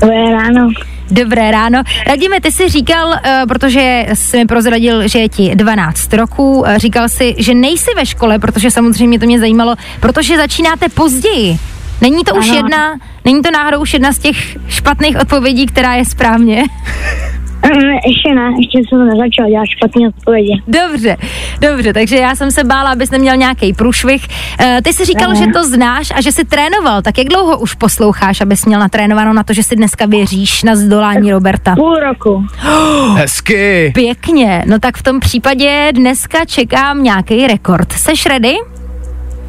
[0.00, 0.68] Dobré ráno.
[1.12, 1.82] Dobré ráno.
[2.06, 3.14] Radíme, ty jsi říkal, uh,
[3.48, 8.06] protože jsi mi prozradil, že je ti 12 roků, uh, říkal si, že nejsi ve
[8.06, 11.58] škole, protože samozřejmě to mě zajímalo, protože začínáte později.
[12.00, 12.56] Není to už Ano.
[12.56, 14.36] jedna, není to náhodou už jedna z těch
[14.68, 16.64] špatných odpovědí, která je správně?
[17.66, 20.62] Mm, Ještě ne, ještě jsem to nezačal dělat špatné odpovědi.
[20.68, 21.16] Dobře,
[21.60, 24.26] dobře, takže já jsem se bála, abys neměl nějaký průšvih.
[24.60, 25.36] Uh, ty jsi říkal, Ne.
[25.36, 29.32] že to znáš a že jsi trénoval, tak jak dlouho už posloucháš, abys měl natrénováno
[29.32, 31.74] na to, že si dneska věříš na zdolání Roberta?
[31.76, 32.44] Půl roku.
[33.16, 33.90] Hezky.
[33.94, 37.92] Pěkně, no tak v tom případě dneska čekám nějaký rekord.
[37.92, 38.54] Seš ready?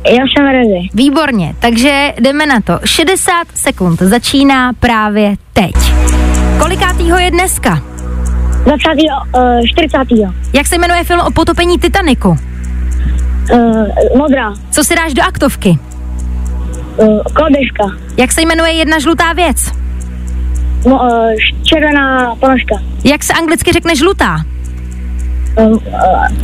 [0.08, 0.88] Já jsem ready.
[0.94, 2.80] Výborně, takže jdeme na to.
[2.86, 5.74] 60 sekund začíná právě teď.
[6.60, 7.82] Kolikátýho je dneska?
[8.66, 8.90] 20.
[9.36, 9.98] Uh, 40.
[10.54, 12.30] Jak se jmenuje film o potopení Titaniku?
[13.54, 14.54] Uh, modrá.
[14.72, 15.78] Co si dáš do aktovky?
[16.98, 17.84] Uh, kolběžka.
[18.18, 19.72] Jak se jmenuje jedna žlutá věc?
[20.88, 21.32] Mo, uh,
[21.64, 22.76] červená ponožka.
[23.04, 24.38] Jak se anglicky řekne žlutá?
[25.58, 25.78] Uh, uh,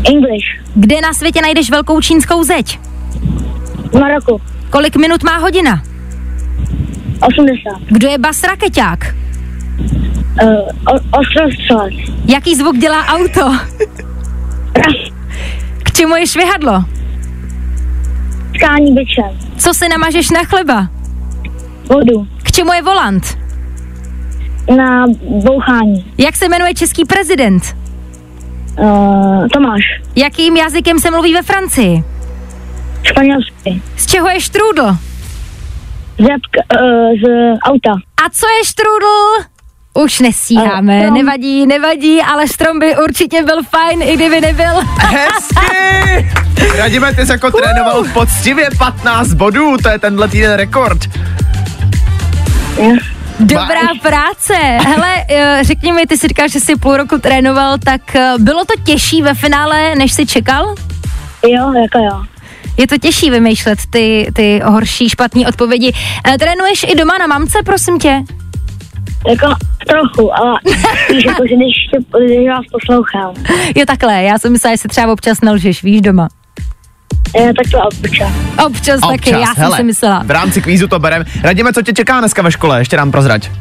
[0.10, 0.46] English.
[0.76, 2.80] Kde na světě najdeš velkou čínskou zeď?
[3.92, 4.42] V Maroku.
[4.70, 5.82] Kolik minut má hodina?
[7.22, 7.58] 80.
[7.88, 9.16] Kdo je bas raketák?
[10.44, 10.70] Uh.
[12.26, 13.42] Jaký zvuk dělá auto?
[15.84, 16.84] K čemu je švihadlo?
[18.56, 19.40] Skání byčem.
[19.58, 20.88] Co si namažeš na chleba?
[21.90, 22.28] Vodu.
[22.44, 23.38] K čemu je volant?
[24.78, 25.06] Na
[25.44, 26.14] bouchání.
[26.18, 27.64] Jak se jmenuje český prezident?
[28.80, 29.82] Uh, Tomáš.
[30.16, 32.04] Jakým jazykem se mluví ve Francii?
[33.04, 33.82] Španělsky.
[33.98, 34.98] Z čeho je štrůdl?
[36.18, 37.92] Zepka, uh, z auta.
[38.26, 39.49] A co je štrůdl?
[39.94, 41.14] Už nestíháme, Eh, strom.
[41.18, 44.74] nevadí, nevadí, ale strom by určitě byl fajn, i kdyby nebyl.
[45.00, 46.30] Hezky!
[46.78, 50.98] Radíme, ty jsi jako trénoval poctivě 15 bodů, to je tenhle týden rekord.
[53.40, 54.54] Dobrá práce.
[54.88, 58.66] Hele, eh, řekni mi, ty si říkal, že jsi půl roku trénoval, tak eh, bylo
[58.66, 60.76] to těžší ve finále, než jsi čekal?
[61.48, 62.24] Jo, jako jo.
[62.78, 65.94] Je to těžší vymýšlet ty, ty horší, špatné odpovědi.
[66.34, 68.22] Eh, Trénuješ i doma na mamce, prosím tě?
[69.28, 69.48] Jako
[69.88, 70.60] trochu, ale
[71.14, 71.74] víš, jako, že když,
[72.26, 73.34] když vás poslouchám,
[73.76, 76.28] Jo takhle, já jsem myslela, že si třeba občas nelžeš, víš, doma.
[77.36, 78.32] je, tak to občas.
[78.66, 80.24] Občas, taky, já jsem hele, si myslela.
[80.26, 81.26] V rámci kvízu to berem.
[81.44, 83.52] Radíme, co tě čeká dneska ve škole, ještě nám prozrať.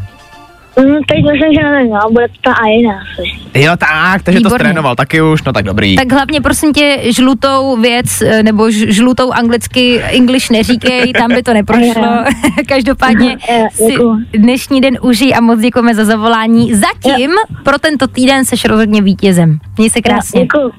[0.79, 3.23] Mm, teď myslím, že nevím, no, bude to ta A1 asi.
[3.55, 4.59] Jo tak, takže to Výborně.
[4.65, 5.97] trénoval taky už, no tak dobrý.
[5.97, 11.55] Tak hlavně prosím tě žlutou věc, eh, nebo žlutou anglicky English neříkej, tam by to
[11.55, 12.25] neprošlo.
[12.69, 13.95] Každopádně Eh, si
[14.39, 16.75] dnešní den užij a moc děkujeme za zavolání.
[16.75, 17.31] Zatím
[17.65, 19.59] pro tento týden seš rozhodně vítězem.
[19.77, 20.41] Měj se krásně.
[20.43, 20.71] Děkuju.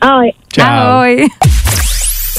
[0.00, 0.32] Ahoj.
[0.52, 0.62] Čau.
[0.64, 1.28] Ahoj.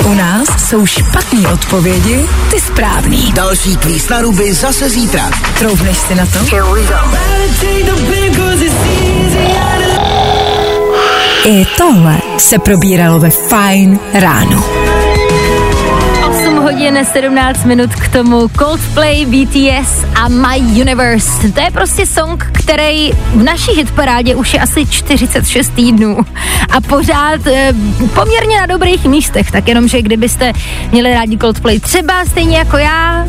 [0.05, 3.31] U nás jsou špatné odpovědi, ty správný.
[3.33, 5.31] Další kvíz na ruby zase zítra.
[5.59, 6.39] Troufneš si na to?
[11.45, 14.63] I tohle se probíralo ve Fine ráno.
[16.71, 21.51] 8 hodin 17 minut k tomu Coldplay, BTS a My Universe.
[21.51, 26.17] To je prostě song, který v naší hitparádě už je asi 46 týdnů
[26.69, 27.73] a pořád e,
[28.15, 30.53] poměrně na dobrých místech, tak jenom, že kdybyste
[30.91, 33.27] měli rádi Coldplay třeba stejně jako já,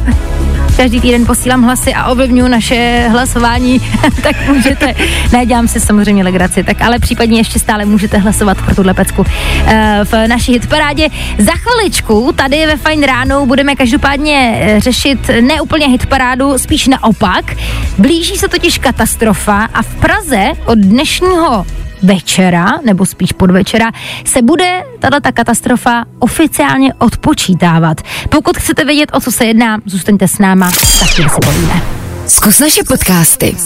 [0.77, 3.81] každý týden posílám hlasy a ovlivňuji naše hlasování,
[4.23, 4.95] tak můžete,
[5.33, 9.25] ne, dělám si samozřejmě legraci, tak ale případně ještě stále můžete hlasovat pro tuhle pecku
[9.67, 11.09] eh, v naší hitparádě.
[11.39, 17.57] Za chviličku tady ve Fajn ráno budeme každopádně eh, řešit ne úplně hitparádu, spíš naopak.
[17.99, 21.65] Blíží se totiž katastrofa a v Praze od dnešního
[22.03, 23.91] večera, nebo spíš podvečera,
[24.25, 28.01] se bude tato katastrofa oficiálně odpočítávat.
[28.29, 31.83] Pokud chcete vědět, o co se jedná, zůstaňte s náma, tak si povíme.
[32.27, 33.57] Zkus naše podcasty.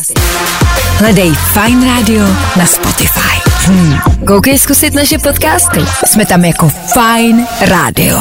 [0.99, 3.51] Hledej Fine Radio na Spotify.
[3.67, 3.99] Hmm.
[4.27, 5.81] Koukej zkusit naše podcasty.
[6.07, 8.19] Jsme tam jako Fine Radio.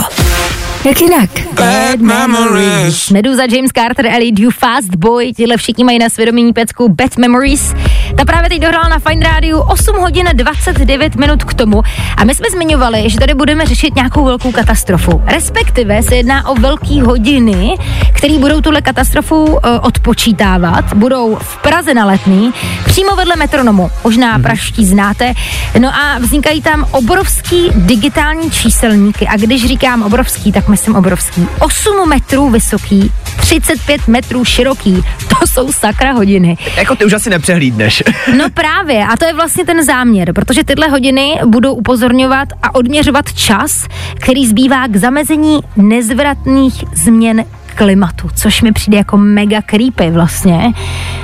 [0.85, 1.29] Jak jinak?
[1.53, 3.09] Bad memories.
[3.09, 7.73] Meduza, James Carter, Ellie, You Fast Boy, tyhle všichni mají na svědomí pecku Bad Memories.
[8.15, 11.81] Ta právě teď dohrála na Fine Radio 8 hodin 29 minut k tomu
[12.17, 15.21] a my jsme zmiňovali, že tady budeme řešit nějakou velkou katastrofu.
[15.25, 17.77] Respektive se jedná o velké hodiny,
[18.13, 20.93] které budou tuhle katastrofu uh, odpočítávat.
[20.93, 22.53] Budou v Praze na letný,
[22.85, 23.91] přímo vedle metronomu.
[24.03, 25.33] Možná praští znáte.
[25.79, 29.27] No a vznikají tam obrovský digitální číselníky.
[29.27, 31.47] A když říkám obrovský, tak myslím obrovský.
[31.59, 35.03] 8 metrů vysoký, 35 metrů široký.
[35.29, 36.57] To jsou sakra hodiny.
[36.75, 38.03] Jako ty už asi nepřehlídneš.
[38.37, 43.33] No právě, a to je vlastně ten záměr, protože tyhle hodiny budou upozorňovat a odměřovat
[43.33, 43.87] čas,
[44.21, 50.73] který zbývá k zamezení nezvratných změn klimatu, což mi přijde jako mega creepy vlastně.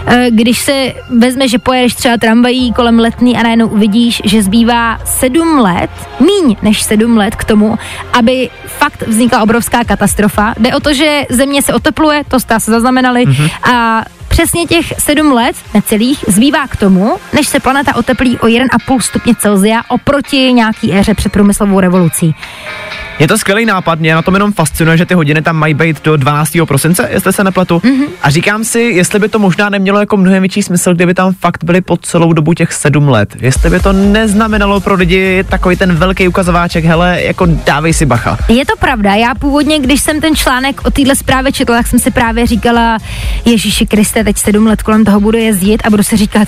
[0.08, 5.00] E, Když se vezme, že pojedeš třeba tramvají kolem letný a najednou uvidíš, že zbývá
[5.06, 5.90] sedm let,
[6.20, 7.78] míň než sedm let k tomu,
[8.14, 10.54] aby fakt vznikla obrovská katastrofa.
[10.60, 13.74] Jde o to, že země se otepluje, to jste se zaznamenali, mm-hmm.
[13.74, 19.00] a přesně těch sedm let, necelých, zbývá k tomu, než se planeta oteplí o 1,5
[19.00, 22.36] stupně Celsia oproti nějaký éře před průmyslovou revolucí.
[23.22, 26.04] Je to skvělý nápad, mě na tom jenom fascinuje, že ty hodiny tam mají být
[26.04, 26.52] do 12.
[26.68, 27.78] prosince, jestli se nepletu.
[27.78, 28.08] Mm-hmm.
[28.22, 31.64] A říkám si, jestli by to možná nemělo jako mnohem větší smysl, kdyby tam fakt
[31.64, 33.36] byli po celou dobu těch sedm let.
[33.42, 38.38] Jestli by to neznamenalo pro lidi takový ten velký ukazováček, hele, jako dávej si bacha.
[38.48, 42.00] Je to pravda, já původně, když jsem ten článek o téhle zprávě četla, tak jsem
[42.00, 42.98] si právě říkala,
[43.46, 46.48] Ježíši Kriste, teď sedm let kolem toho budu jezdit a budu si říkat,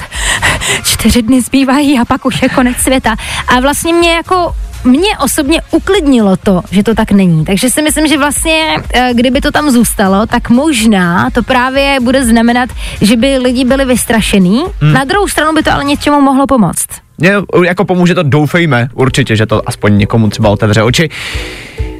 [0.83, 3.15] čtyři dny zbývají a pak už je konec světa.
[3.47, 7.45] A vlastně mě jako mě osobně uklidnilo to, že to tak není.
[7.45, 12.25] Takže si myslím, že vlastně, eh, kdyby to tam zůstalo, tak možná to právě bude
[12.25, 12.69] znamenat,
[13.01, 14.63] že by lidi byli vystrašení.
[14.81, 14.93] Hmm.
[14.93, 16.87] Na druhou stranu by to ale něčemu mohlo pomoct.
[17.17, 17.33] Mě
[17.65, 21.09] jako pomůže to, doufejme, určitě, že to aspoň někomu třeba otevře oči.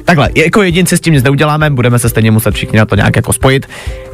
[0.04, 3.16] Takhle, jako jedinci s tím nic neuděláme, budeme se stejně muset všichni na to nějak
[3.16, 3.66] jako spojit.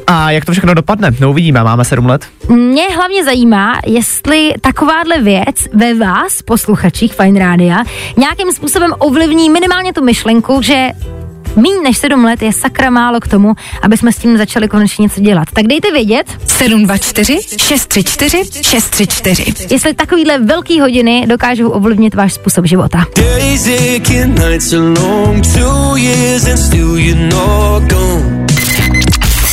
[0.07, 1.11] A jak to všechno dopadne?
[1.19, 2.25] No uvidíme, máme sedm let.
[2.49, 7.77] Mě hlavně zajímá, jestli takováhle věc ve vás, posluchačích Fine Rádia,
[8.17, 10.89] nějakým způsobem ovlivní minimálně tu myšlenku, že
[11.55, 15.03] Míň než sedm let je sakra málo k tomu, aby jsme s tím začali konečně
[15.03, 15.47] něco dělat.
[15.53, 19.43] Tak dejte vědět, 724 634 634.
[19.69, 23.05] jestli takovýhle velký hodiny dokážou ovlivnit váš způsob života.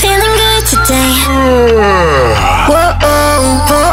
[0.00, 1.18] Feeling good today.
[2.68, 3.87] Whoa, whoa,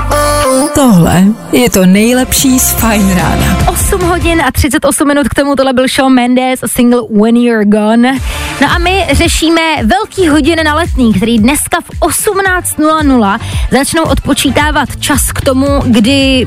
[0.75, 3.67] Tohle je to nejlepší z Fine Rána.
[3.67, 7.65] 8 hodin a 38 minut k tomu tohle byl Shawn Mendes a single When You're
[7.65, 8.17] Gone.
[8.61, 13.39] No a my řešíme velký hodiny na letní, který dneska v 18.00
[13.71, 16.45] začnou odpočítávat čas k tomu, kdy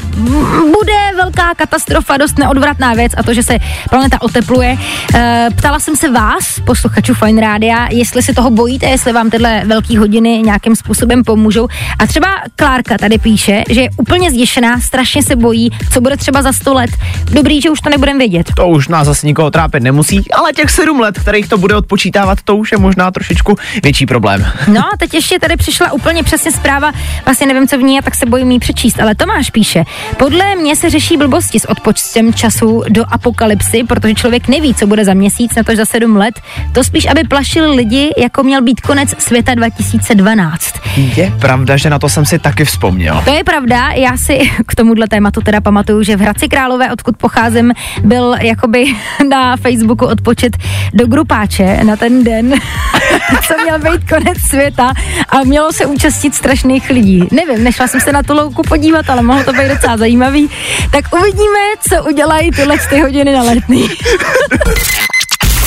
[0.63, 3.59] bude velká katastrofa, dost neodvratná věc a to, že se
[3.91, 4.79] planeta otepluje.
[5.15, 9.63] E, ptala jsem se vás, posluchačů Fine Rádia, jestli se toho bojíte, jestli vám tyhle
[9.65, 11.69] velké hodiny nějakým způsobem pomůžou.
[11.99, 16.43] A třeba Klárka tady píše, že je úplně zděšená, strašně se bojí, co bude třeba
[16.43, 16.91] za 100 let.
[17.33, 18.51] Dobrý, že už to nebudeme vědět.
[18.57, 22.39] To už nás zase nikoho trápit nemusí, ale těch sedm let, kterých to bude odpočítávat,
[22.45, 24.47] to už je možná trošičku větší problém.
[24.69, 26.93] No a teď ještě tady přišla úplně přesně zpráva,
[27.25, 29.85] vlastně nevím, co v ní je, tak se bojím jí přečíst, ale Tomáš píše,
[30.19, 35.05] podle mě se řeší blbosti s odpočtem času do apokalypsy, protože člověk neví, co bude
[35.05, 36.41] za měsíc, na to za sedm let,
[36.73, 40.75] to spíš, aby plašili lidi, jako měl být konec světa 2012.
[41.17, 43.23] Je pravda, že na to jsem si taky vzpomněl.
[43.25, 47.17] To je pravda, já si k tomuhle tématu teda pamatuju, že v Hradci Králové, odkud
[47.17, 48.85] pocházím, byl jakoby
[49.29, 50.57] na Facebooku odpočet
[50.95, 52.55] do grupáče na ten den,
[53.47, 54.93] co měl být konec světa
[55.29, 57.29] a mělo se účastnit strašných lidí.
[57.31, 60.51] Nevím, nešla jsem se na tu louku podívat, ale mohlo to být docela zajímavý.
[60.91, 63.89] Tak uvidíme, co udělají tyhle ty hodiny na letný.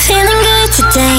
[0.06, 1.18] Feeling good today.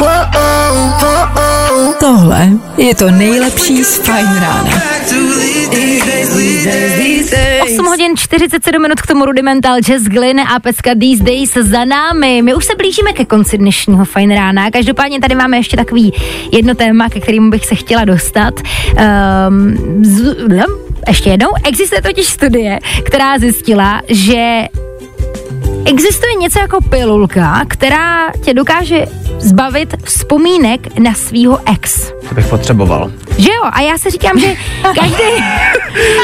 [0.00, 1.57] Whoa, whoa,
[2.00, 4.82] Tohle je to nejlepší z Fine Rána.
[7.62, 12.42] 8 hodin 47 minut k tomu Rudimental Jazz Glyn a pecka These Days za námi.
[12.42, 14.70] My už se blížíme ke konci dnešního Fine Rána.
[14.70, 16.12] Každopádně tady máme ještě takový
[16.52, 18.54] jedno téma, ke kterému bych se chtěla dostat.
[19.48, 20.36] Um, z,
[21.08, 21.48] ještě jednou.
[21.64, 24.68] Existuje totiž studie, která zjistila, že
[25.84, 29.06] Existuje něco jako pilulka, která tě dokáže
[29.38, 32.12] zbavit vzpomínek na svýho ex.
[32.28, 33.10] To bych potřeboval.
[33.38, 33.62] Že jo?
[33.72, 34.46] A já si říkám, že
[34.82, 35.44] každý,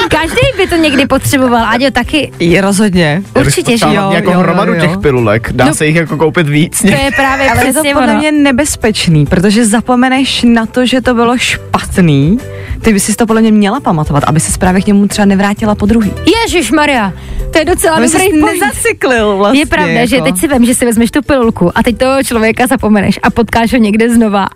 [0.08, 1.64] každý by to někdy potřeboval.
[1.66, 3.22] Aďo taky Je rozhodně.
[3.40, 4.10] určitě, že jo.
[4.12, 4.86] jako jo, hromadu jo, jo.
[4.88, 5.52] těch pilulek.
[5.52, 5.74] Dá No.
[5.74, 6.80] se jich jako koupit víc.
[6.80, 8.18] To je právě Ale je to podle ono.
[8.18, 12.38] mě nebezpečný, protože zapomeneš na to, že to bylo špatný,
[12.84, 15.74] Ty by si to podle mě měla pamatovat, aby se právě k němu třeba nevrátila
[15.74, 16.12] po druhý.
[16.42, 17.12] Ježíš Maria,
[17.52, 19.60] to je docela Aby dobrý nezacyklil vlastně.
[19.60, 20.06] je pravda, jako.
[20.06, 23.30] že teď si vem, že si vezmeš tu pilulku a teď toho člověka zapomeneš a
[23.30, 24.46] potkáš ho někde znova.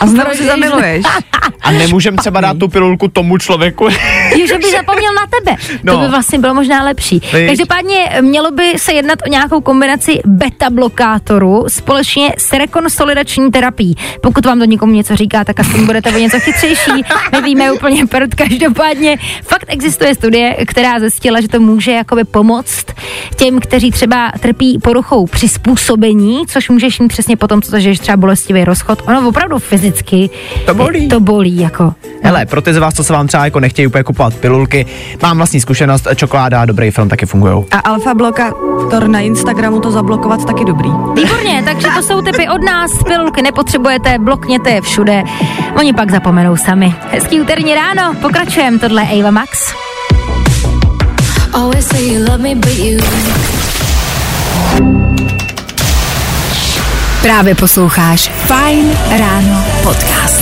[0.00, 1.04] A znovu se zamiluješ.
[1.62, 3.88] A nemůžem třeba dát tu pilulku tomu člověku.
[4.36, 5.56] Jo, že by zapomněl na tebe.
[5.82, 5.92] No.
[5.92, 7.14] To by vlastně bylo možná lepší.
[7.14, 7.46] Víš.
[7.46, 13.94] Každopádně mělo by se jednat o nějakou kombinaci beta blokátoru společně s rekonsolidační terapií.
[14.22, 17.04] Pokud vám to někomu něco říká, tak aspoň budete o něco chytřejší.
[17.74, 18.34] Úplně prd.
[18.34, 22.86] Každopádně fakt existuje studie, která zjistila, že to může jakoby pomoct
[23.36, 28.64] těm, kteří třeba trpí poruchou přizpůsobení, což můžeš mít přesně potom, co zažiješ třeba bolestivý
[28.64, 29.02] rozchod.
[29.06, 30.30] Ono opravdu fyzicky
[30.66, 31.08] To bolí.
[31.08, 31.94] To bolí jako.
[32.22, 34.86] Hele, pro ty z vás, co se vám třeba jako nechtějí úplně kupovat pilulky,
[35.22, 37.64] mám vlastní zkušenost, čokoláda a dobrý film taky fungují.
[37.70, 40.90] A alfa blokátor na Instagramu to zablokovat taky dobrý.
[41.14, 42.90] Výborně, takže to jsou typy od nás.
[43.04, 45.22] Pilulky nepotřebujete, blokněte je všude.
[45.76, 46.94] Oni pak zapomenou sami.
[47.10, 48.78] Hezký úterní ráno, pokračujeme.
[48.78, 49.74] Tohle je Ava Max.
[51.52, 52.98] Always say you love me, but you
[57.22, 60.41] Právě posloucháš Fine Ráno podcast.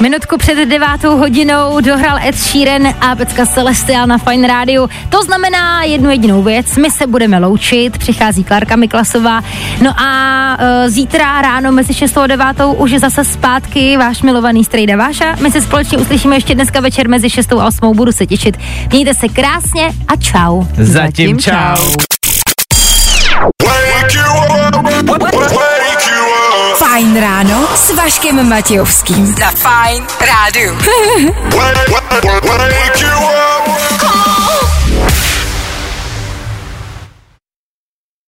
[0.00, 4.88] Minutku před devátou hodinou dohrál Ed Sheeran a Pecka Celestial na Fine Radio.
[5.08, 9.44] To znamená jednu jedinou věc, my se budeme loučit, přichází Klárka Miklasová.
[9.82, 12.46] No a e, zítra ráno mezi 6 a 9
[12.76, 15.36] už je zase zpátky váš milovaný strejda Váša.
[15.42, 17.96] My se společně uslyšíme ještě dneska večer mezi 6 a 8.
[17.96, 18.56] Budu se těšit.
[18.92, 20.62] Mějte se krásně a čau.
[20.78, 21.76] Zatím čau.
[21.76, 22.19] Fajn
[28.04, 29.26] Vaškem Matějovským.
[29.26, 30.78] Za Fine Rádu.